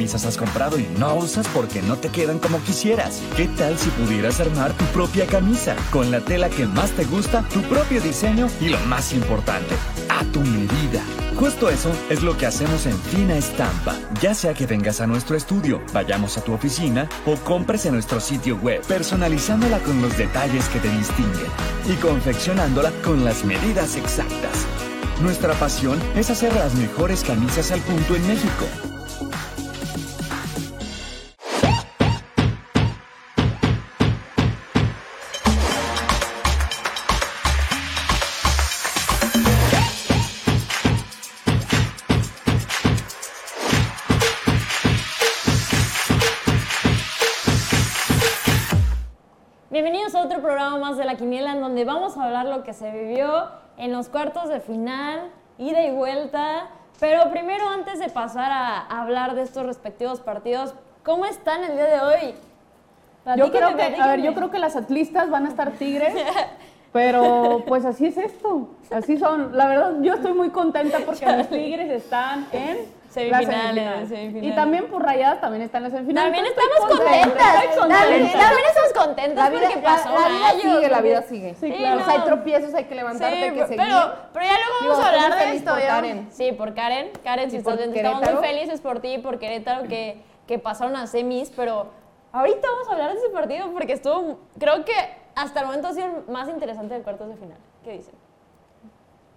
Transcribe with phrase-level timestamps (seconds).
[0.00, 3.20] camisas has comprado y no usas porque no te quedan como quisieras?
[3.36, 7.46] ¿Qué tal si pudieras armar tu propia camisa con la tela que más te gusta,
[7.52, 9.74] tu propio diseño y lo más importante,
[10.08, 11.02] a tu medida?
[11.36, 13.94] Justo eso es lo que hacemos en Fina Estampa.
[14.22, 18.20] Ya sea que vengas a nuestro estudio, vayamos a tu oficina o compres en nuestro
[18.20, 21.52] sitio web, personalizándola con los detalles que te distinguen
[21.86, 24.64] y confeccionándola con las medidas exactas.
[25.20, 28.64] Nuestra pasión es hacer las mejores camisas al punto en México.
[50.40, 53.48] Otro programa más de La Quiniela en donde vamos a hablar lo que se vivió
[53.76, 56.68] en los cuartos de final, ida y vuelta.
[56.98, 61.84] Pero primero, antes de pasar a hablar de estos respectivos partidos, ¿cómo están el día
[61.84, 62.34] de hoy?
[63.36, 66.14] Yo creo, que, a ver, yo creo que las atlistas van a estar tigres,
[66.92, 69.56] pero pues así es esto, así son.
[69.56, 74.52] La verdad, yo estoy muy contenta porque mis tigres están en Semifinales, semifinales.
[74.52, 76.24] Y también por rayadas también están en la semifinal.
[76.26, 77.76] También estamos contentas.
[77.76, 81.54] También, estamos contentas La vida, porque pasó la vida sigue, la vida sigue.
[81.54, 82.00] Sí, Sí, claro.
[82.00, 83.76] O sea, hay tropiezos, hay que levantarte, hay que seguir.
[83.78, 85.70] pero, pero ya luego Digo, vamos a hablar de esto.
[85.72, 85.82] por.
[85.82, 86.28] Karen.
[86.30, 87.10] Sí, por Karen.
[87.24, 91.08] Karen, si estás estamos muy felices por ti y por Querétaro que, que pasaron a
[91.08, 91.88] semis, pero
[92.30, 95.92] ahorita vamos a hablar de ese partido porque estuvo, creo que hasta el momento ha
[95.92, 97.58] sido el más interesante de cuartos de final.
[97.84, 98.14] ¿Qué dicen?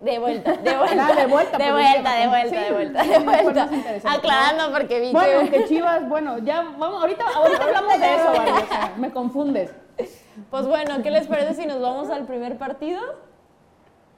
[0.01, 1.07] De vuelta, de vuelta.
[1.07, 3.69] Ah, de vuelta, de pues, vuelta, de vuelta, sí, de vuelta, de vuelta.
[4.03, 5.49] Aclarando porque vi Bueno, que...
[5.49, 9.73] que Chivas, bueno, ya vamos, ahorita, ahorita hablamos de eso, Barbie, o sea, me confundes.
[10.49, 13.01] Pues bueno, ¿qué les parece si nos vamos al primer partido?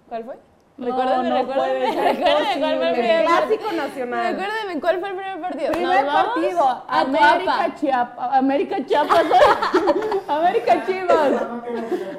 [0.09, 0.37] ¿Cuál fue?
[0.77, 3.25] No, Recuérdenme, no cuál fue el primer partido.
[3.25, 4.35] Clásico nacional.
[4.35, 5.71] Recuérdenme cuál fue el primer partido.
[5.71, 7.75] Primer partido, América.
[7.79, 9.23] Chiapas, América Chiapas,
[10.27, 11.31] América Chivas.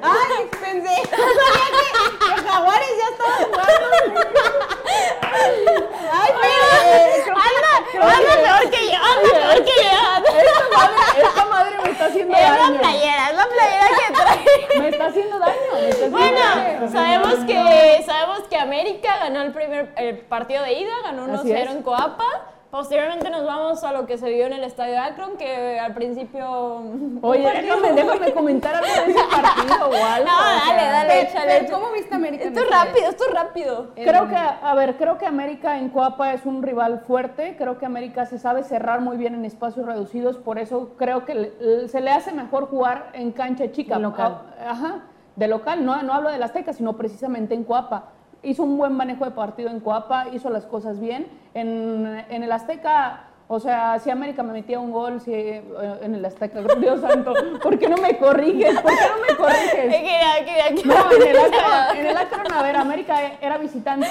[0.01, 0.95] Ay, pensé.
[1.05, 4.21] Sabía que, que Jaguares ya estaban jugando.
[6.11, 6.67] Ay, pero.
[7.37, 7.71] Anda,
[8.15, 9.87] anda peor que yo, anda peor que yo.
[10.39, 12.79] Esta madre, esta madre me está haciendo Es la daño.
[12.79, 14.79] playera, es la playera que trae.
[14.81, 15.53] Me está haciendo daño.
[15.73, 16.91] Me está haciendo Bueno, daño.
[16.91, 19.41] sabemos que, sabemos que América ganó
[19.95, 21.71] el partido de ida, ganó Así 1-0 es.
[21.71, 22.25] en Coapa.
[22.69, 26.81] Posteriormente nos vamos a lo que se vio en el estadio Akron, que al principio.
[27.21, 30.27] Oye, déjame, déjame comentar algo de ese partido o algo.
[30.27, 31.71] No, o sea, dale, dale, échale.
[31.71, 32.43] ¿Cómo viste América?
[32.43, 33.91] Esto es rápido, esto es rápido.
[33.95, 37.55] Creo que, a ver, creo que América en Coapa es un rival fuerte.
[37.57, 40.35] Creo que América se sabe cerrar muy bien en espacios reducidos.
[40.37, 43.95] Por eso creo que se le hace mejor jugar en cancha chica.
[43.95, 44.41] De local.
[44.59, 45.03] Ah, Ajá,
[45.37, 45.85] de local.
[45.85, 48.09] No, no hablo de la Azteca, sino precisamente en Coapa.
[48.43, 51.27] Hizo un buen manejo de partido en Coapa, hizo las cosas bien.
[51.53, 55.63] En, en el Azteca, o sea, si América me metía un gol, si, eh,
[56.01, 57.33] en el Azteca, Dios santo,
[57.63, 58.79] ¿por qué no me corriges?
[58.81, 59.93] ¿Por qué no me corriges?
[59.93, 62.75] Es que ya, que ya, que No, en el, Akron, en el Akron, a ver,
[62.75, 64.07] América era visitante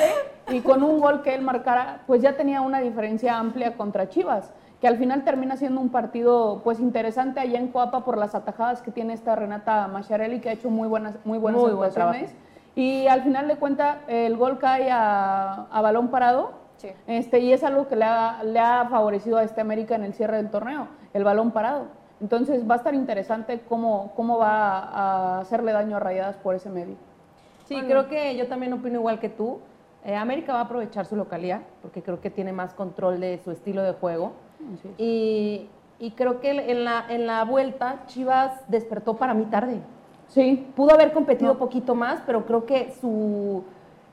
[0.49, 4.55] y con un gol que él marcara, pues ya tenía una diferencia amplia contra Chivas,
[4.81, 8.81] que al final termina siendo un partido pues interesante allá en Coapa por las atajadas
[8.81, 12.35] que tiene esta Renata Macharelli, que ha hecho muy buenas, muy buenas Muy buen actuaciones.
[12.77, 16.53] Y al final de cuentas, el gol cae a, a balón parado.
[16.77, 16.91] Sí.
[17.07, 20.13] Este, y es algo que le ha, le ha favorecido a este América en el
[20.13, 21.87] cierre del torneo, el balón parado.
[22.21, 26.69] Entonces va a estar interesante cómo, cómo va a hacerle daño a Rayadas por ese
[26.69, 26.97] medio.
[27.65, 29.59] Sí, creo que yo también opino igual que tú.
[30.05, 33.51] Eh, América va a aprovechar su localidad porque creo que tiene más control de su
[33.51, 34.33] estilo de juego.
[34.75, 35.01] Es.
[35.01, 39.81] Y, y creo que en la, en la vuelta Chivas despertó para mí tarde.
[40.29, 40.67] Sí.
[40.77, 43.63] Pudo haber competido un poquito más, pero creo que su,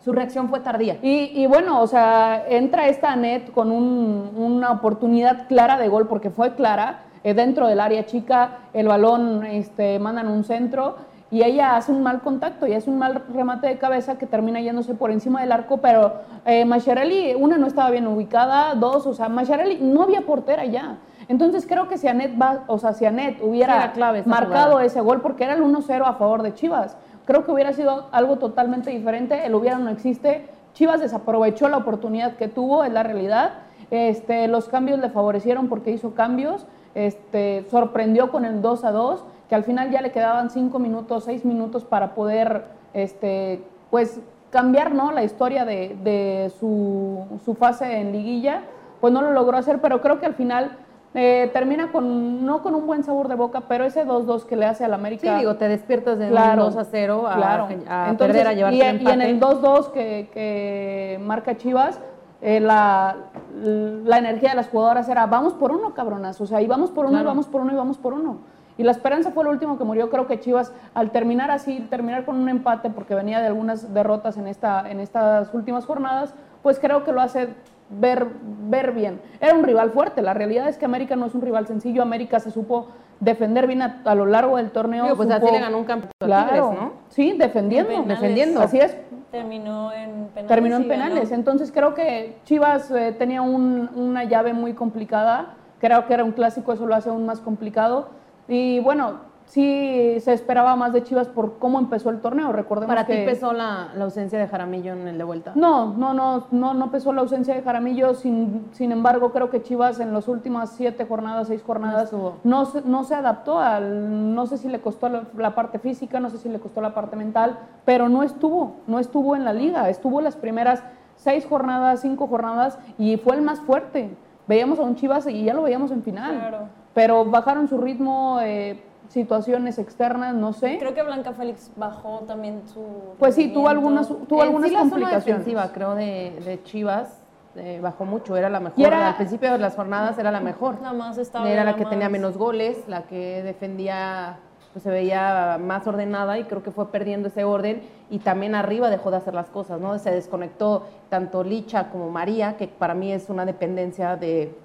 [0.04, 0.98] su reacción fue tardía.
[1.02, 6.08] Y, y bueno, o sea, entra esta Anet con un- una oportunidad clara de gol,
[6.08, 10.96] porque fue clara, eh, dentro del área chica, el balón este, mandan un centro
[11.32, 14.62] y ella hace un mal contacto y hace un mal remate de cabeza que termina
[14.62, 16.14] yéndose por encima del arco, pero
[16.46, 20.98] eh, Macharelli, una, no estaba bien ubicada, dos, o sea, Macharelli no había portera ya.
[21.28, 24.86] Entonces creo que si Anet va, o sea, si Anet hubiera clave marcado jugada.
[24.86, 28.38] ese gol, porque era el 1-0 a favor de Chivas, creo que hubiera sido algo
[28.38, 33.52] totalmente diferente, el hubiera no existe, Chivas desaprovechó la oportunidad que tuvo, es la realidad,
[33.92, 36.66] este, los cambios le favorecieron porque hizo cambios,
[36.96, 41.26] este, sorprendió con el 2 a 2, que al final ya le quedaban 5 minutos,
[41.26, 44.20] 6 minutos para poder, este, pues,
[44.50, 45.12] cambiar ¿no?
[45.12, 48.62] la historia de, de su, su fase en liguilla,
[49.02, 50.78] pues no lo logró hacer, pero creo que al final
[51.16, 54.66] eh, termina con, no con un buen sabor de boca, pero ese 2-2 que le
[54.66, 55.34] hace al América.
[55.34, 57.68] Sí, digo, te despiertas de Claro, un 2 a 0 a, claro.
[57.88, 59.30] a Entonces, perder, a llevarte y, el y en empate.
[59.30, 62.00] el 2-2 que, que marca Chivas,
[62.42, 63.16] eh, la,
[63.56, 67.06] la energía de las jugadoras era vamos por uno, cabronas, o sea, y vamos por
[67.06, 67.30] uno, y Claro.
[67.30, 68.40] vamos por uno, y vamos por uno.
[68.76, 70.10] Y la esperanza fue lo último que murió.
[70.10, 74.36] Creo que Chivas, al terminar así, terminar con un empate, porque venía de algunas derrotas
[74.38, 76.34] en, esta, en estas últimas jornadas,
[76.64, 77.50] pues creo que lo hace
[77.90, 78.28] ver,
[78.70, 79.22] ver bien.
[79.40, 80.22] Era un rival fuerte.
[80.22, 82.02] La realidad es que América no es un rival sencillo.
[82.02, 82.88] América se supo
[83.20, 85.04] defender bien a, a lo largo del torneo.
[85.06, 86.92] Digo, pues supo- así le ganó un campeonato Claro, Tigres, ¿no?
[87.10, 87.90] sí, defendiendo.
[87.92, 88.08] Penales.
[88.20, 88.62] defendiendo.
[88.62, 88.98] Así es,
[89.32, 90.48] Terminó en penales.
[90.48, 90.94] terminó en ganó.
[91.04, 91.32] penales.
[91.32, 95.56] Entonces creo que Chivas eh, tenía un- una llave muy complicada.
[95.80, 98.10] Creo que era un clásico, eso lo hace aún más complicado.
[98.48, 102.52] Y bueno, sí se esperaba más de Chivas por cómo empezó el torneo.
[102.52, 105.52] Recordemos Para que ti pesó la, la ausencia de Jaramillo en el de vuelta.
[105.56, 108.14] no, no, no, no, no pesó la ausencia de Jaramillo.
[108.16, 112.12] Sin, sin embargo, creo que Chivas en las últimas siete jornadas, seis jornadas,
[112.44, 116.20] no, se, no se adaptó al, no sé si le costó la, la parte física,
[116.20, 119.54] no sé si le costó la parte mental, pero no estuvo, no estuvo en la
[119.54, 120.84] liga, estuvo las primeras
[121.16, 124.10] seis jornadas, cinco jornadas y fue el más fuerte.
[124.48, 126.58] Veíamos a un Chivas y ya lo veíamos en final, Claro.
[126.94, 130.78] pero bajaron su ritmo, eh, situaciones externas, no sé.
[130.80, 132.84] Creo que Blanca Félix bajó también su.
[133.20, 135.26] Pues sí, tuvo algunas, tuvo En algunas sí, la complicaciones.
[135.26, 137.20] defensiva, creo, de, de Chivas
[137.56, 138.36] eh, bajó mucho.
[138.36, 138.80] Era la mejor.
[138.80, 140.82] Y era- Al principio de las jornadas era la mejor.
[140.82, 141.52] La más estable.
[141.52, 144.40] Era la que tenía menos goles, la que defendía,
[144.72, 148.90] pues se veía más ordenada y creo que fue perdiendo ese orden y también arriba
[148.90, 150.00] dejó de hacer las cosas, ¿no?
[150.00, 154.56] Se desconectó tanto Licha como María, que para mí es una dependencia de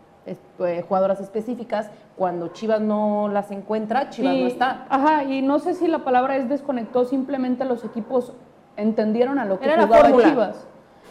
[0.61, 1.91] eh, jugadoras específicas.
[2.17, 4.87] Cuando Chivas no las encuentra, Chivas Y- no está.
[4.89, 8.33] Ajá, y no sé si la palabra es desconectó, simplemente los equipos
[8.77, 10.29] entendieron a lo que Era la jugaba fórmula.
[10.29, 10.67] Chivas.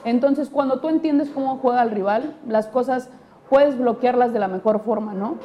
[0.06, 3.10] Entonces, cuando tú entiendes cómo juega el rival, las cosas
[3.50, 5.36] puedes bloquearlas de la mejor forma, ¿no?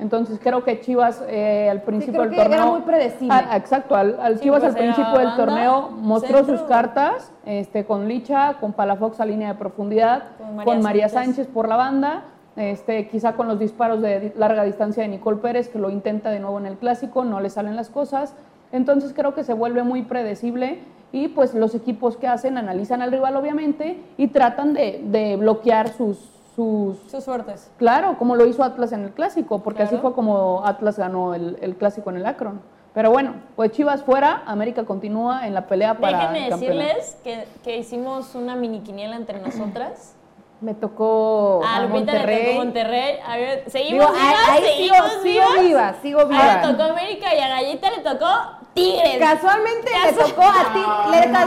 [0.00, 2.58] Entonces, creo que Chivas eh, al principio creo del que torneo...
[2.62, 3.34] era muy predecible.
[3.34, 6.58] Ah, exacto, al, al Sí, Chivas pues al principio del banda, torneo mostró centro.
[6.58, 11.08] sus cartas este, con Licha, con Palafox a línea de profundidad, Con María con María
[11.08, 11.36] Sánchez.
[11.36, 12.22] Sánchez por la banda,
[12.56, 16.40] este, quizá con los disparos de larga distancia de Nicole Pérez, que lo intenta de
[16.40, 18.34] nuevo en el clásico, no le salen las cosas.
[18.72, 20.80] Entonces creo que se vuelve muy predecible
[21.12, 25.88] y pues los equipos que hacen analizan al rival obviamente y tratan de, de bloquear
[25.88, 26.18] sus,
[26.56, 26.98] sus...
[27.10, 27.70] Sus suertes.
[27.76, 31.58] Claro, como lo hizo Atlas en el clásico, porque así fue como Atlas ganó el,
[31.60, 32.60] el clásico en el Akron.
[32.94, 37.78] Pero bueno, pues Chivas fuera, América continúa en la pelea para Déjenme decirles que, que
[37.78, 40.14] hicimos una mini quiniela entre nosotras.
[40.62, 42.44] Me tocó A a Lupita le Monterrey.
[42.46, 43.18] tocó Monterrey.
[43.26, 45.60] A ver, seguimos Digo, vivas, ahí, ahí sigo, seguimos sigo vivas.
[45.62, 46.54] viva, sigo A viva.
[46.62, 48.26] le tocó América y a Gallita le tocó
[48.74, 49.18] Tigres.
[49.18, 50.80] Casualmente le tocó a ti,
[51.10, 51.44] le tocó,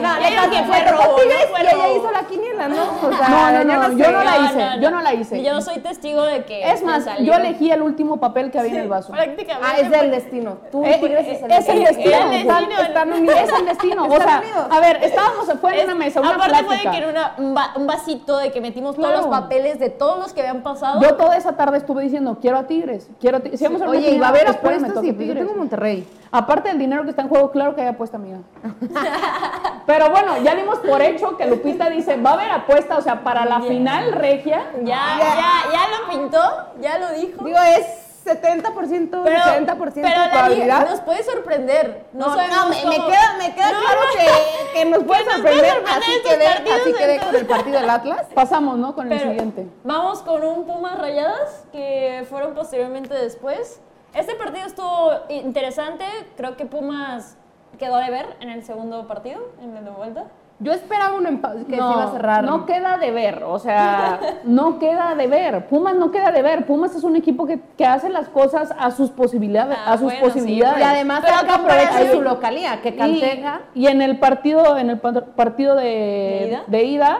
[0.00, 2.22] no, le tocó, que fue le tocó robo, Tigres no fue y ella hizo la
[2.22, 2.76] quiniela, ¿no?
[3.08, 5.42] O sea, No, no, yo no la hice, yo no la hice.
[5.42, 6.70] Yo soy testigo de que.
[6.72, 9.12] Es más, yo elegí el último papel que había en el vaso.
[9.12, 9.68] Prácticamente.
[9.70, 10.56] Ah, es del destino.
[10.72, 12.30] Tú Eh, Tigres es el es el destino.
[12.30, 13.36] destino, el están, unidos.
[13.42, 14.04] Es el destino.
[14.06, 16.66] O Están sea, a ver, estábamos, fue en una mesa, una aparte plática.
[16.68, 19.14] fue de que era una- un, va- un vasito de que metimos Claro.
[19.20, 21.00] todos los papeles de todos los que habían pasado.
[21.02, 23.58] Yo toda esa tarde estuve diciendo, quiero a Tigres, quiero a Tigres.
[23.60, 25.38] Si vamos a una Oye, y va a haber apuestas y pues yo Tigres.
[25.46, 26.06] tengo Monterrey.
[26.38, 28.38] Aparte del dinero que está en juego, claro que hay apuesta, amiga.
[29.86, 33.24] Pero bueno, ya dimos por hecho que Lupita dice, va a haber apuesta, o sea,
[33.24, 34.70] para la final regia.
[34.84, 36.40] ya, ya, ya lo pintó,
[36.80, 37.44] ya lo dijo.
[37.44, 40.88] Digo, es 70%, pero, 70% pero de probabilidad.
[40.88, 42.06] nos puede sorprender.
[42.12, 45.54] No, No, me, queda, me queda No, claro no, que, que nos puede nos puede
[45.64, 45.84] sorprender.
[45.88, 47.40] Así quedé, partidos, así quedé con entonces.
[47.40, 48.26] el partido del Atlas.
[48.34, 48.94] Pasamos, ¿no?
[48.94, 49.66] Con el siguiente.
[49.82, 53.80] Vamos con un Pumas Rayadas que fueron posteriormente después.
[54.14, 56.04] Este partido estuvo interesante.
[56.36, 57.36] Creo que Pumas
[57.78, 60.24] quedó de ver en el segundo partido, en el de vuelta.
[60.60, 62.42] Yo esperaba un empate que no, se iba a cerrar.
[62.44, 65.68] no queda de ver, o sea, no queda de ver.
[65.68, 66.66] Pumas no queda de ver.
[66.66, 70.06] Pumas es un equipo que, que hace las cosas a sus posibilidades, Ah, a sus
[70.06, 70.80] bueno, sí, posibilidades.
[70.80, 73.60] Y además Pero provecho de su localía, que Y, Cantega.
[73.72, 76.62] y en el partido, en el pa- partido de, ¿De ida?
[76.66, 77.18] de ida,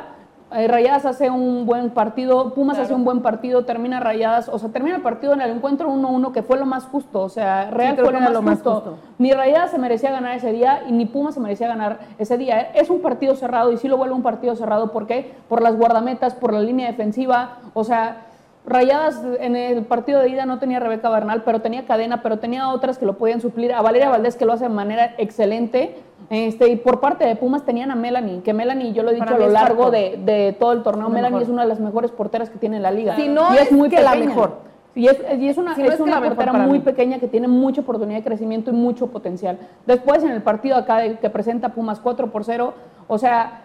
[0.53, 2.85] eh, Rayadas hace un buen partido, Pumas Claro.
[2.85, 6.33] hace un buen partido, termina Rayadas, o sea, termina el partido en el encuentro 1-1,
[6.33, 8.99] que fue lo más justo, o sea, Real fue lo más, lo más justo.
[9.19, 12.61] Ni Rayadas se merecía ganar ese día y ni Pumas se merecía ganar ese día.
[12.75, 15.35] Es un partido cerrado y sí lo vuelve un partido cerrado, ¿por qué?
[15.49, 18.25] Por las guardametas, por la línea defensiva, o sea,
[18.67, 22.69] Rayadas en el partido de ida no tenía Rebeca Bernal, pero tenía cadena, pero tenía
[22.69, 23.73] otras que lo podían suplir.
[23.73, 25.97] A Valeria Valdés que lo hace de manera excelente.
[26.31, 29.35] Este, y por parte de Pumas tenían a Melanie, que Melanie, yo lo he dicho
[29.35, 31.43] a lo largo de, de todo el torneo, La Melanie mejor.
[31.43, 33.17] es una de las mejores porteras que tiene la liga.
[33.17, 34.29] Si no y es que la pequeña.
[34.29, 34.69] mejor.
[34.95, 36.85] Y es, y es una, Si no es es que una portera muy mí.
[36.85, 39.57] pequeña que tiene mucha oportunidad de crecimiento y mucho potencial.
[39.87, 42.75] Después en el partido acá de- que presenta Pumas 4 por 0,
[43.07, 43.63] o sea,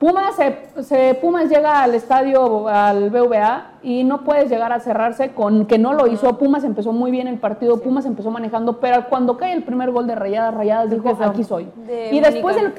[0.00, 5.32] Pumas, se, se- Pumas llega al estadio, al BVA, y no puedes llegar a cerrarse
[5.34, 6.38] con que no lo hizo.
[6.38, 10.06] Pumas empezó muy bien el partido, Pumas empezó manejando, pero cuando cae el primer gol
[10.06, 11.68] de Rayadas, Rayadas dijo, aquí soy.
[11.86, 12.72] de Y después, del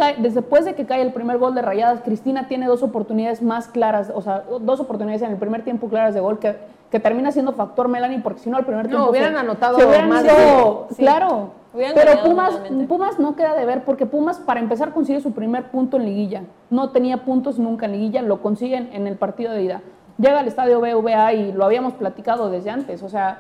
[0.66, 4.22] de que cae el primer gol de Rayadas, Cristina tiene dos oportunidades más claras, o
[4.24, 6.56] sea, dos oportunidades en el primer tiempo claras de gol que,
[6.90, 9.10] que termina siendo factor Melanie, porque si no al primer No, tiempo...
[9.12, 11.02] hubieran se- anotado se hubieran más ido- de- sí.
[11.04, 11.61] Claro.
[11.74, 12.88] Hubieran Pero Pumas, totalmente.
[12.88, 16.44] Pumas no queda de ver porque Pumas para empezar consigue su primer punto en liguilla.
[16.70, 19.82] No tenía puntos nunca en liguilla, lo consiguen en el partido de ida.
[20.18, 23.02] Llega al estadio BVA y lo habíamos platicado desde antes.
[23.04, 23.40] O sea,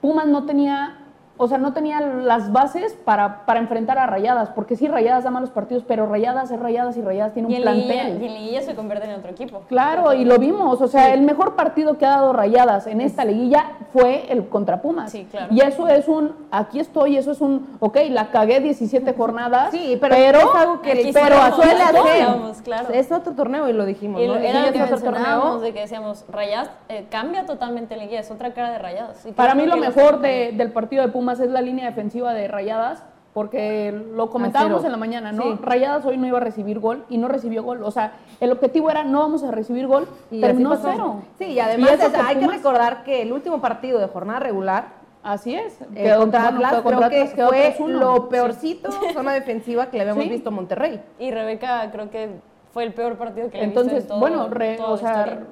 [0.00, 1.01] Pumas no tenía,
[1.38, 5.30] o sea, no tenía las bases para, para enfrentar a Rayadas, porque sí, Rayadas da
[5.30, 8.22] malos partidos, pero Rayadas es Rayadas y Rayadas tiene Y un liguilla, plantel.
[8.22, 9.62] y en liguilla se convierte en otro equipo.
[9.68, 13.24] Claro, y lo vimos, o sea, el mejor partido que ha dado Rayadas en esta
[13.24, 15.10] liguilla fue el contra Pumas.
[15.10, 15.48] Sí, claro.
[15.52, 19.98] Y eso es un, aquí estoy, eso es un, ok, la cagué 17 jornadas, Sí,
[20.00, 22.62] pero, es algo que le- pero suele hacer.
[22.62, 22.88] claro.
[22.92, 24.36] Es otro torneo y lo dijimos, Y ¿no?
[24.36, 25.58] era lo Liguilla que es otro torneo.
[25.60, 29.26] de que decíamos, Rayadas eh, cambia totalmente la liguilla, es otra cara de Rayadas.
[29.26, 32.48] Y Para mí lo mejor de- del partido de Pumas es la línea defensiva de
[32.48, 34.86] Rayadas, porque lo comentábamos cero.
[34.88, 35.42] en la mañana, ¿no?
[35.44, 35.58] Sí.
[35.62, 37.82] Rayadas hoy no iba a recibir gol y no recibió gol.
[37.82, 41.22] O sea, el objetivo era no vamos a recibir gol, Y terminó cero.
[41.38, 44.40] Sí, y además eso es- que hay que recordar que el último partido de jornada
[44.40, 45.80] regular Así es.
[45.80, 47.88] eh, Quedó- contra bueno, Atlas creo que quedó fue 3-1.
[48.00, 50.30] lo peorcito zona defensiva que le habíamos Sí.
[50.30, 51.00] visto a Monterrey.
[51.20, 52.28] Y Rebeca creo que
[52.74, 54.92] fue el peor partido que le he visto Entonces, en todo, bueno, re- toda o
[54.92, 55.46] la sea, historia.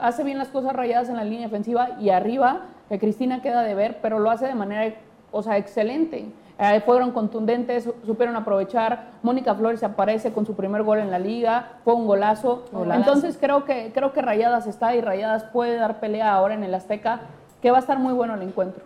[0.00, 3.74] hace bien las cosas rayadas en la línea defensiva y arriba, que Cristina queda de
[3.74, 4.94] ver, pero lo hace de manera,
[5.32, 6.30] o sea, excelente.
[6.58, 9.08] Eh, fueron contundentes, su- supieron aprovechar.
[9.22, 12.64] Mónica Flores aparece con su primer gol en la liga, fue un golazo.
[12.70, 13.00] Golazo.
[13.00, 16.72] Entonces creo que creo que Rayadas está y Rayadas puede dar pelea ahora en el
[16.74, 17.22] Azteca,
[17.60, 18.84] que va a estar muy bueno el encuentro.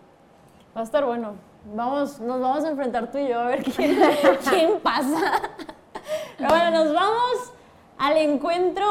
[0.74, 1.32] Va a estar bueno.
[1.74, 3.98] Vamos, nos vamos a enfrentar tú y yo a ver quién,
[4.48, 5.32] quién pasa.
[6.38, 7.52] Pero bueno, nos vamos
[7.98, 8.84] al encuentro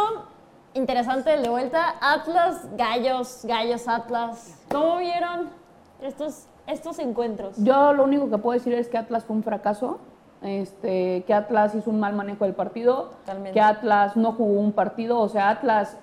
[0.74, 1.96] interesante del de vuelta.
[2.02, 4.60] Atlas, Gallos, Gallos, Atlas.
[4.70, 5.50] ¿Cómo vieron
[6.02, 7.56] estos, estos encuentros?
[7.58, 10.00] Yo lo único que puedo decir es que Atlas fue un fracaso,
[10.42, 13.52] este, que Atlas hizo un mal manejo del partido, Totalmente.
[13.54, 15.98] que Atlas no jugó un partido, o sea, Atlas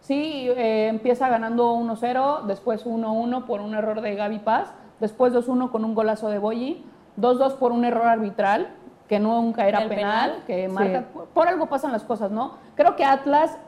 [0.00, 5.70] sí eh, empieza ganando 1-0, después 1-1 por un error de Gaby Paz, después 2-1
[5.70, 6.84] con un golazo de Boyi,
[7.20, 8.68] 2-2 por un error arbitral,
[9.08, 10.42] que nunca era penal, penal.
[10.46, 10.72] que Sí.
[10.74, 11.04] marca,
[11.34, 12.52] por algo pasan las cosas, ¿no?
[12.74, 13.58] Creo que Atlas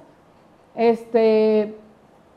[0.75, 1.79] este,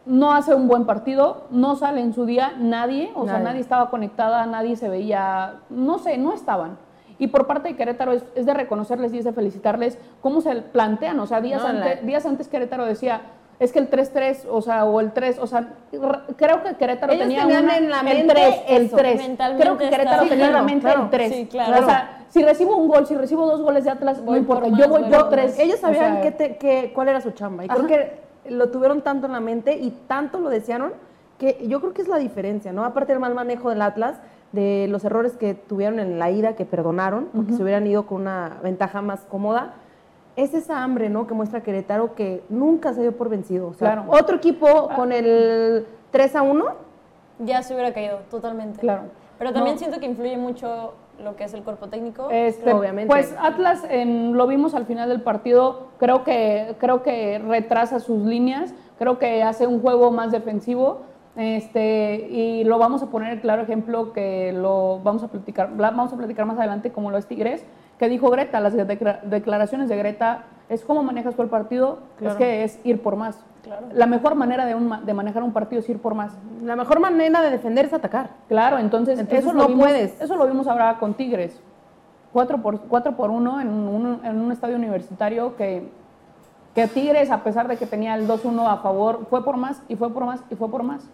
[0.09, 3.61] no hace un buen partido, no sale en su día nadie, o sea, Nadie.
[3.61, 6.77] estaba conectada, nadie se veía, no sé, no estaban.
[7.19, 10.55] Y por parte de Querétaro es, es de reconocerles y es de felicitarles cómo se
[10.55, 13.21] plantean, o sea, días, No, antes, la- días antes Querétaro decía,
[13.59, 15.67] es que el 3-3, o sea, o el 3, o sea,
[16.37, 18.95] creo que Querétaro Ellos tenía una- en la el mente 3, el eso.
[18.95, 19.17] 3.
[19.17, 21.03] Mentalmente Creo que Querétaro tenía en la Claro, mente claro.
[21.03, 21.33] el 3.
[21.35, 21.81] Sí, claro.
[21.81, 24.57] O sea, si recibo un gol, si recibo dos goles de Atlas, Voy no por
[24.57, 25.51] importa, más, yo voy por por 3.
[25.51, 25.59] más.
[25.59, 27.65] Ellos sabían O sea, qué te- qué- cuál era su chamba.
[27.65, 30.93] Y creo que lo tuvieron tanto en la mente y tanto lo desearon
[31.37, 32.83] que yo creo que es la diferencia, ¿no?
[32.85, 34.17] Aparte del mal manejo del Atlas,
[34.51, 38.21] de los errores que tuvieron en la ida, que perdonaron, porque se hubieran ido con
[38.21, 39.73] una ventaja más cómoda.
[40.35, 41.27] Es esa hambre, ¿no?
[41.27, 43.67] Que muestra Querétaro que nunca se dio por vencido.
[43.67, 44.05] O sea, Claro.
[44.11, 46.65] Otro equipo con el 3 a 1
[47.39, 48.79] Ya se hubiera caído, totalmente.
[48.79, 49.03] Claro.
[49.37, 49.79] Pero también No.
[49.79, 52.29] siento que influye mucho lo que es el cuerpo técnico.
[52.31, 53.07] Este, Obviamente.
[53.07, 58.25] Pues Atlas en- lo vimos al final del partido, creo que, creo que retrasa sus
[58.25, 61.01] líneas, creo que hace un juego más defensivo.
[61.35, 65.91] Este, y lo vamos a poner el claro ejemplo que lo vamos a platicar, la-
[65.91, 67.65] vamos a platicar más adelante como lo es Tigres,
[67.99, 72.33] que dijo Greta, las decla- declaraciones de Greta es cómo manejas tú el partido, es
[72.35, 73.37] que es ir por más.
[73.61, 73.87] Claro.
[73.93, 76.31] La mejor manera de, un de manejar un partido es ir por más.
[76.63, 78.29] La mejor manera de defender es atacar.
[78.47, 80.21] Claro, entonces, Entonces eso, no lo vimos, puedes.
[80.21, 81.59] eso lo vimos ahora con Tigres.
[82.31, 85.89] 4 por, cuatro por 1 en un, en un estadio universitario que,
[86.75, 89.95] que Tigres, a pesar de que tenía el 2-1 a favor, fue por más y
[89.97, 91.09] fue por más y fue por más.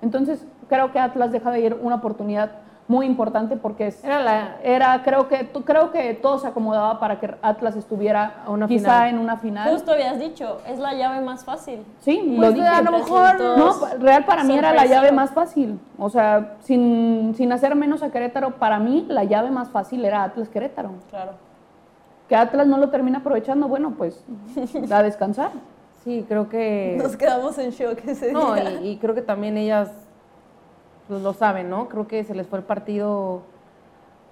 [0.00, 2.52] Entonces, creo que Atlas deja de ir una oportunidad
[2.88, 6.98] muy importante porque es, Era la- era, creo que tú- creo que todo se acomodaba
[7.00, 9.08] para que Atlas estuviera A una quizá final.
[9.08, 9.70] en una final.
[9.72, 11.84] Justo habías dicho, es la llave más fácil.
[12.00, 12.66] Sí, Pues, lo dije.
[12.66, 15.78] a lo mejor- No, real para mí era la llave más fácil.
[15.98, 20.24] O sea, sin, sin hacer menos a Querétaro, para mí la llave más fácil era
[20.24, 20.90] Atlas Querétaro.
[21.08, 21.32] Claro.
[22.28, 24.24] Que Atlas no lo termina aprovechando, bueno, pues
[24.90, 25.50] a descansar.
[26.04, 26.96] Sí, creo que...
[27.00, 28.80] Nos quedamos en shock ese No, día.
[28.80, 29.88] y, y creo que también ellas
[31.08, 31.88] pues, lo saben, ¿no?
[31.88, 33.42] Creo que se les fue el partido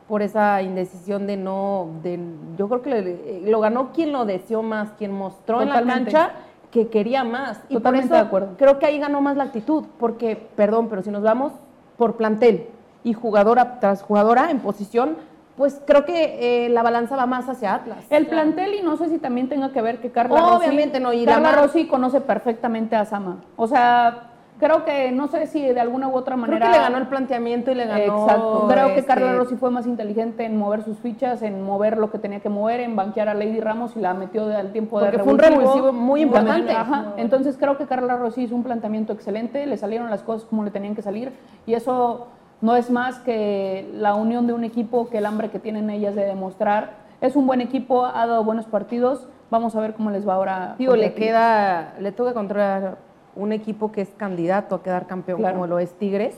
[0.09, 2.19] por esa indecisión de no, de,
[2.59, 6.33] yo creo que le- lo ganó quien lo deseó más, quien mostró en la cancha
[6.73, 7.61] que quería más.
[7.69, 8.49] Y Totalmente por eso de acuerdo.
[8.57, 11.53] creo que ahí ganó más la actitud, porque, perdón, pero si nos vamos
[11.97, 12.67] por plantel
[13.05, 15.17] y jugadora tras jugadora en posición,
[15.57, 18.05] pues creo que eh, la balanza va más hacia Atlas.
[18.11, 21.13] El plantel, y no sé si también tenga que ver que Carla Obviamente Rossi, no,
[21.13, 23.37] y la Carla Rossi conoce perfectamente a Sama.
[23.57, 24.30] O sea,
[24.61, 26.67] creo que no sé si de alguna u otra Creo manera.
[26.67, 28.23] que le ganó el planteamiento y le ganó.
[28.23, 28.69] Exacto.
[28.69, 32.11] Creo que este, Carla Rossi fue más inteligente en mover sus fichas, en mover lo
[32.11, 35.07] que tenía que mover, en banquear a Lady Ramos y la metió al tiempo de
[35.07, 36.73] Porque fue un revulsivo muy importante.
[36.73, 37.15] Ajá.
[37.17, 40.71] Entonces creo que Carla Rossi hizo un planteamiento excelente, le salieron las cosas como le
[40.71, 41.33] tenían que salir
[41.67, 42.29] y eso
[42.61, 46.15] no es más que la unión de un equipo, que el hambre que tienen ellas
[46.15, 47.01] de demostrar.
[47.23, 49.27] Es un buen equipo, ha dado buenos partidos.
[49.51, 50.75] Vamos a ver cómo les va ahora.
[50.79, 52.99] Digo, contra le queda, le toca contra
[53.41, 55.55] un equipo que es candidato a quedar campeón Claro.
[55.57, 56.35] como lo es Tigres.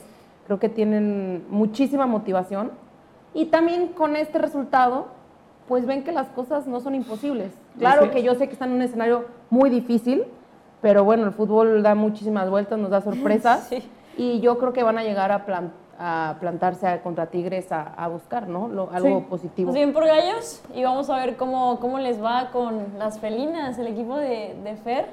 [0.47, 2.71] Creo que tienen muchísima motivación.
[3.33, 5.07] Y también con este resultado,
[5.67, 7.51] pues ven que las cosas no son imposibles.
[7.79, 10.23] Claro que yo sé que están en un escenario muy difícil,
[10.81, 13.67] pero bueno, el fútbol da muchísimas vueltas, nos da sorpresas.
[13.69, 13.83] Sí.
[14.15, 17.81] Y yo creo que van a llegar a, plan- a plantarse a- contra Tigres a,
[17.81, 18.67] a buscar, ¿no?
[18.67, 19.25] Lo- algo Sí.
[19.27, 19.67] positivo.
[19.71, 23.79] Pues bien por gallos y vamos a ver cómo, cómo les va con las felinas,
[23.79, 25.07] el equipo de, de Fer.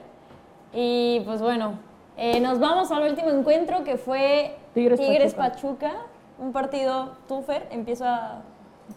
[0.73, 1.75] Y pues bueno,
[2.17, 5.93] eh, nos vamos al último encuentro que fue Tigres Tigres-Pachuca.
[6.39, 8.43] Un partido, tú Fer, empieza...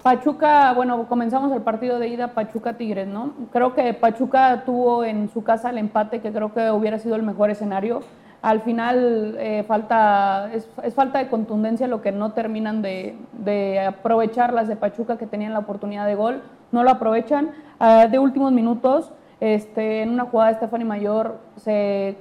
[0.02, 3.34] Pachuca, bueno, comenzamos el partido de ida Pachuca-Tigres, ¿no?
[3.52, 7.22] Creo que Pachuca tuvo en su casa el empate, que creo que hubiera sido el
[7.22, 8.02] mejor escenario.
[8.42, 13.80] Al final eh, falta, es, es falta de contundencia lo que no terminan de, de
[13.82, 17.52] aprovechar las de Pachuca que tenían la oportunidad de gol, no lo aprovechan.
[17.80, 19.12] Ah, de últimos minutos,
[19.44, 22.16] este, en una jugada de Stephanie Mayor se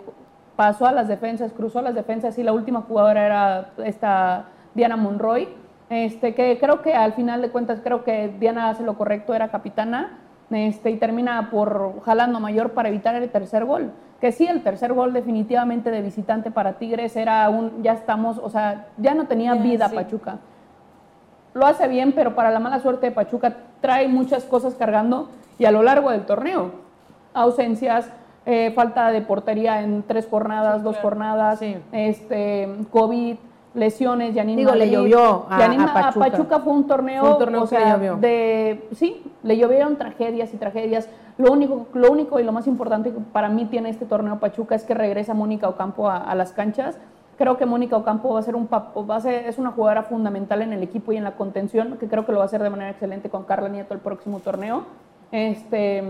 [0.57, 4.97] pasó a las defensas, cruzó a las defensas y la última jugadora era esta Diana
[4.97, 5.49] Monroy.
[5.88, 9.52] Este, que creo que al final de cuentas, creo que Diana hace lo correcto, era
[9.52, 10.19] capitana,
[10.50, 13.93] este, y termina por jalando mayor para evitar el tercer gol.
[14.21, 18.50] Que sí, el tercer gol definitivamente de visitante para Tigres era un, ya estamos, o
[18.50, 19.95] sea, ya no tenía vida sí.
[19.95, 20.38] Pachuca.
[21.55, 25.67] Lo hace bien, pero para la mala suerte de Pachuca trae muchas cosas cargando y
[25.67, 26.83] a lo largo del torneo,
[27.35, 28.11] ausencias,
[28.47, 31.09] eh, falta de portería en tres jornadas, dos claro.
[31.09, 31.77] jornadas, Sí.
[31.93, 33.37] este, COVID,
[33.75, 36.31] lesiones, Yanina Digo, le llovió a- Yanina- a Pachuca.
[36.31, 38.17] Pachuca fue un torneo, Fue un torneo o que le sea, llovió.
[38.17, 41.09] de sí, le llovieron tragedias y tragedias.
[41.39, 44.75] Lo único, lo único y lo más importante que para mí tiene este torneo Pachuca
[44.75, 46.99] es que regresa Mónica Ocampo a, a las canchas.
[47.39, 50.61] Creo que Mónica Ocampo va a ser un va a ser, es una jugadora fundamental
[50.61, 52.69] en el equipo y en la contención, que creo que lo va a hacer de
[52.69, 54.83] manera excelente con Carla Nieto el próximo torneo.
[55.33, 56.04] Este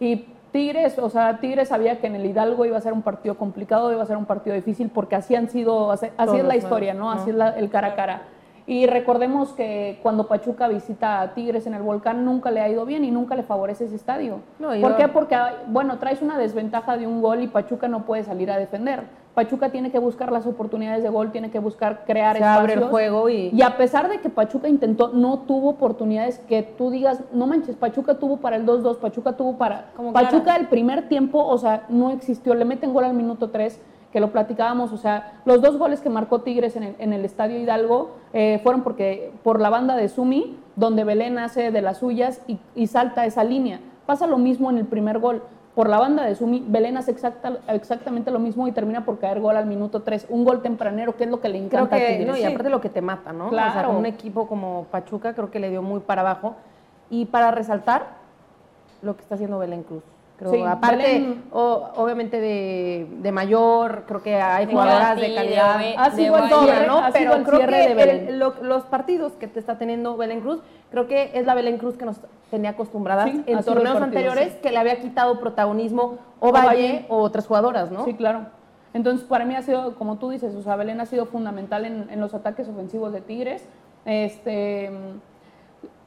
[0.00, 3.36] y Tigres, o sea, Tigres sabía que en el Hidalgo iba a ser un partido
[3.36, 6.54] complicado, iba a ser un partido difícil, porque así han sido, así, Todos, es la
[6.56, 7.10] historia, ¿no?
[7.10, 8.22] Así es la- el cara a cara.
[8.66, 12.86] Y recordemos que cuando Pachuca visita a Tigres en el Volcán nunca le ha ido
[12.86, 14.40] bien y nunca le favorece ese estadio.
[14.60, 15.08] No, ¿Por qué?
[15.08, 19.02] Porque, bueno, traes una desventaja de un gol y Pachuca no puede salir a defender.
[19.34, 22.60] Pachuca tiene que buscar las oportunidades de gol, tiene que buscar crear Se espacios.
[22.60, 26.62] abre el juego y- Y a pesar de que Pachuca intentó, no tuvo oportunidades que
[26.62, 29.86] tú digas, no manches, Pachuca tuvo para el 2-2, Pachuca tuvo para...
[29.96, 33.80] Como Pachuca el primer tiempo, o sea, no existió, le meten gol al minuto 3,
[34.12, 37.24] que lo platicábamos, o sea, los dos goles que marcó Tigres en el, en el
[37.24, 41.98] Estadio Hidalgo eh, fueron porque por la banda de Sumi, donde Belén hace de las
[41.98, 43.80] suyas y, y salta esa línea.
[44.06, 45.42] Pasa lo mismo en el primer gol.
[45.74, 49.40] Por la banda de Sumi, Belén hace exacta- exactamente lo mismo y termina por caer
[49.40, 50.26] gol al minuto 3.
[50.28, 52.26] Un gol tempranero, que es lo que le encanta a que, Tigres.
[52.28, 53.48] no, y aparte lo que te mata, ¿no?
[53.48, 53.90] O sea, Claro.
[53.90, 56.54] un equipo como Pachuca creo que le dio muy para abajo.
[57.10, 58.06] Y para resaltar
[59.02, 60.04] lo que está haciendo Belén Cruz.
[60.36, 65.80] Creo, Sí, aparte, Belén- o- obviamente de, de mayor, creo que hay jugadoras de calidad.
[65.96, 66.98] Ha sido el cierre, ¿no?
[66.98, 68.28] ha sido Pero el creo cierre que de Belén.
[68.28, 71.78] el- lo- los partidos que te está teniendo Belén Cruz, creo que es la Belén
[71.78, 72.16] Cruz que nos
[72.50, 74.58] tenía acostumbradas Sí, en torneos partido, anteriores, sí.
[74.60, 77.06] que le había quitado protagonismo o Valle Valle.
[77.08, 78.04] o otras jugadoras, ¿no?
[78.04, 78.46] Sí, claro.
[78.92, 82.08] Entonces, para mí ha sido, como tú dices, o sea, Belén ha sido fundamental en,
[82.10, 83.66] en los ataques ofensivos de Tigres.
[84.04, 84.90] Este,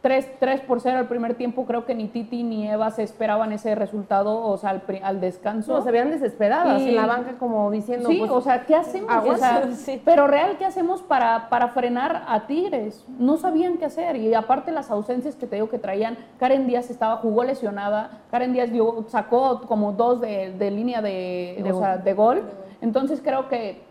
[0.07, 3.51] 3, 3 por 0 al primer tiempo, creo que ni Titi ni Eva se esperaban
[3.51, 5.73] ese resultado, o sea, al, descanso.
[5.73, 8.73] No, se veían desesperadas Y- en la banca como diciendo, Sí, pues, o sea, ¿qué
[8.75, 9.11] hacemos?
[9.27, 10.01] O sea, Sí.
[10.05, 13.05] Pero real, ¿qué hacemos para, para frenar a Tigres?
[13.19, 14.15] No sabían qué hacer.
[14.15, 18.53] Y aparte las ausencias que te digo que traían, Karen Díaz estaba, jugó lesionada, Karen
[18.53, 21.83] Díaz dio- sacó como dos de, de línea de, De o gol.
[21.83, 22.43] sea, de gol.
[22.79, 23.81] Entonces creo que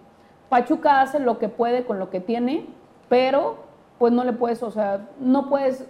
[0.48, 2.64] Pachuca hace lo que puede con lo que tiene,
[3.10, 3.56] pero
[3.98, 5.84] pues no le puedes, o sea, no puedes...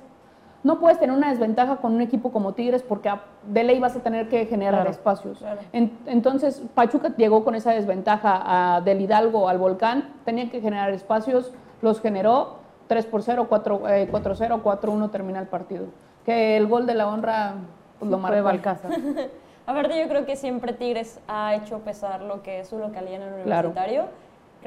[0.67, 3.09] No puedes tener una desventaja con un equipo como Tigres porque
[3.47, 5.39] de ley vas a tener que generar Claro, espacios.
[5.39, 5.61] claro.
[5.73, 8.43] En- entonces, Pachuca llegó con esa desventaja
[8.75, 11.53] a- del Hidalgo al Volcán, tenía que generar espacios,
[11.83, 12.57] los generó,
[12.89, 15.85] 3 por 0, 4, eh, 4-0, 4-1 termina el partido.
[16.25, 17.55] Que el gol de la honra
[18.01, 18.43] pues, lo marcó.
[18.43, 18.91] Balcázar.
[19.69, 23.35] Aparte yo creo que siempre Tigres ha hecho pesar lo que es su localidad en
[23.35, 23.73] el Claro.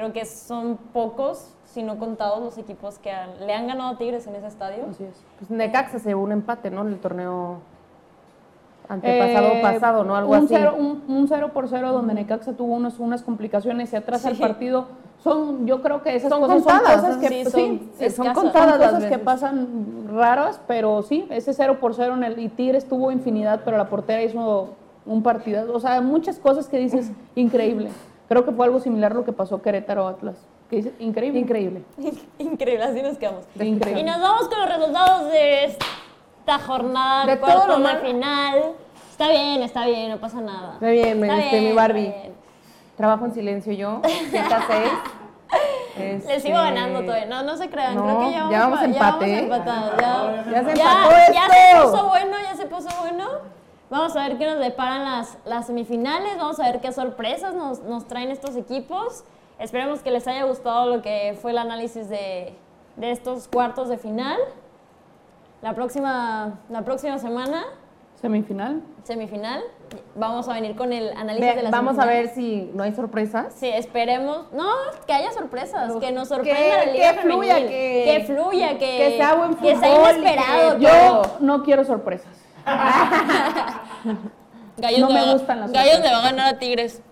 [0.00, 3.98] Creo que son pocos, si no contados, los equipos que han- le han ganado a
[3.98, 4.86] Tigres en ese estadio.
[4.90, 5.22] Así es.
[5.38, 6.80] Pues Necaxa se llevó un empate, ¿no?
[6.80, 7.58] En el torneo
[8.88, 10.16] antepasado Eh, pasado, ¿no?
[10.16, 10.46] Algo un así.
[10.48, 14.36] Cero, un, un 0 por 0 donde Necaxa tuvo unos, unas complicaciones y atrás el
[14.36, 14.40] Sí.
[14.40, 14.86] partido.
[15.22, 18.32] Son, yo creo que esas Son cosas contadas, son cosas que sí, son sí, son
[18.32, 19.22] contadas las cosas que veces.
[19.22, 23.76] pasan raras, pero sí, ese 0 por 0 en el y Tigres tuvo infinidad, pero
[23.76, 24.70] la portera hizo
[25.04, 27.90] un partido, o sea, muchas cosas que dices increíble.
[28.30, 30.36] Creo que fue algo similar a lo que pasó Querétaro Atlas,
[30.70, 31.40] que dices increíble.
[31.40, 31.82] Increíble.
[32.38, 33.44] Increíble, así nos quedamos.
[33.56, 34.00] Increíble.
[34.02, 38.62] Y nos vamos con los resultados de esta jornada De cuartos todo lo final.
[39.10, 40.74] Está bien, está bien, no pasa nada.
[40.74, 42.06] Está bien, Está este, mi bien, Barbie.
[42.06, 42.34] está bien.
[42.96, 44.90] Trabajo en silencio yo, 7 a 6.
[45.98, 47.26] Les Este, sigo ganando todavía.
[47.26, 47.96] No, no se crean.
[47.96, 50.00] no, Creo que ya vamos, ya vamos pa- empate, ya vamos empatados.
[50.00, 51.90] Ya, Ya se ya- empató ya se esto.
[51.90, 53.28] puso bueno, ya se puso bueno.
[53.90, 56.36] Vamos a ver qué nos deparan las, las semifinales.
[56.38, 59.24] Vamos a ver qué sorpresas nos, nos traen estos equipos.
[59.58, 62.54] Esperemos que les haya gustado lo que fue el análisis de,
[62.96, 64.38] de estos cuartos de final.
[65.60, 67.64] La próxima, la próxima semana,
[68.14, 68.80] Semifinal.
[69.02, 69.62] semifinal,
[70.14, 72.94] vamos a venir con el análisis Ve- de las vamos a ver si no hay
[72.94, 73.52] sorpresas.
[73.56, 74.50] Sí, esperemos.
[74.52, 74.68] No,
[75.06, 78.68] que haya sorpresas, que nos que- sorprenda la liga que fluya, femenil, que- que fluya,
[78.78, 80.78] que, que sea buen que sea fútbol inesperado.
[80.78, 82.39] que- Yo no quiero sorpresas.
[84.76, 87.02] Gallos no le me va- gustan las Gallos le va a ganar a Tigres.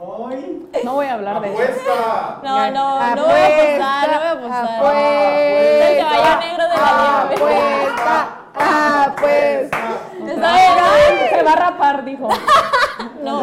[0.00, 0.68] Hoy.
[0.84, 1.62] No voy a hablar de eso.
[1.62, 2.40] Apuesta.
[2.44, 4.64] No, no, no voy a apostar, no voy a apostar.
[4.64, 7.22] Apuesta, El caballo negro de la liga.
[7.22, 8.28] Apuesta,
[9.06, 9.78] apuesta.
[10.28, 12.28] Está bien, Se va a rapar, dijo.
[13.22, 13.42] No,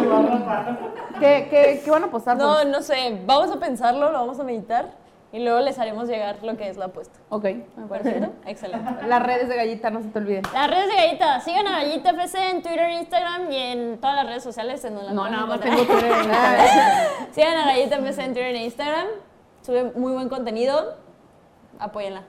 [1.20, 2.38] ¿Qué, qué, qué van a apostar?
[2.38, 2.68] no, pues?
[2.68, 3.22] no sé.
[3.26, 4.90] Vamos a pensarlo, lo vamos a meditar
[5.32, 7.20] y luego les haremos llegar lo que es la apuesta.
[7.30, 7.44] Ok,
[7.76, 8.12] me parece.
[8.12, 8.50] ¿Perfecto?
[8.50, 8.92] Excelente.
[9.08, 10.44] Las redes de gallita, no se te olviden.
[10.54, 14.28] Las redes de Gallita, sigan a Gallita FC en Twitter, Instagram y en todas las
[14.28, 16.14] redes sociales en donde No, nada más tengo Twitter.
[17.32, 19.08] Sigan a Gallita FC en Twitter e Instagram.
[19.62, 20.96] Sube muy buen contenido.
[21.80, 22.24] Apóyenla.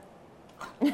[0.80, 0.90] y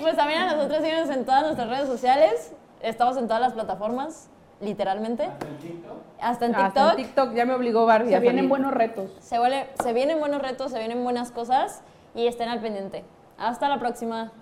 [0.00, 2.52] pues también a nosotros síganos en todas nuestras redes sociales.
[2.80, 4.28] Estamos en todas las plataformas,
[4.62, 5.24] literalmente.
[5.24, 5.46] Hasta
[6.46, 6.66] en TikTok.
[6.66, 8.48] Hasta en TikTok ya me obligó Barbie Se a vienen salir.
[8.48, 9.10] buenos retos.
[9.20, 11.82] Se, vuelve- se vienen buenos retos, se vienen buenas cosas
[12.14, 13.04] y estén al pendiente.
[13.38, 14.32] Hasta la próxima.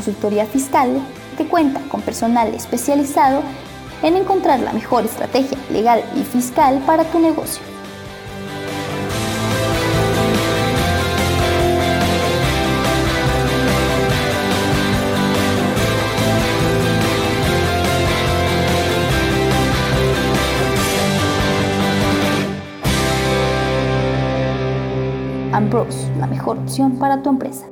[0.00, 0.98] Consultoría fiscal
[1.36, 3.42] que cuenta con personal especializado
[4.02, 7.62] en encontrar la mejor estrategia legal y fiscal para tu negocio.
[25.52, 27.66] Ambrose, la mejor opción para tu empresa.